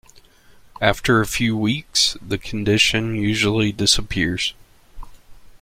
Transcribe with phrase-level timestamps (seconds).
[0.81, 4.55] After a few weeks, the condition usually disappears.